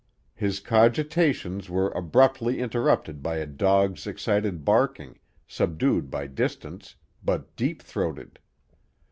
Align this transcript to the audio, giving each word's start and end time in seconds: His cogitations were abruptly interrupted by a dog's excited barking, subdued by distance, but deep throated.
His 0.33 0.59
cogitations 0.59 1.69
were 1.69 1.91
abruptly 1.91 2.59
interrupted 2.59 3.21
by 3.21 3.35
a 3.37 3.45
dog's 3.45 4.07
excited 4.07 4.65
barking, 4.65 5.19
subdued 5.47 6.09
by 6.09 6.25
distance, 6.25 6.95
but 7.23 7.55
deep 7.55 7.83
throated. 7.83 8.39